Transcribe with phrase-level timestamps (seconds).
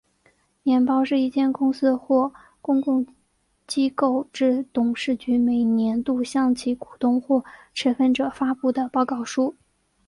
[0.63, 3.05] 年报是一间公司或公共
[3.67, 9.55] 机构之董事局每年度向其股东或持份者发布的报告书。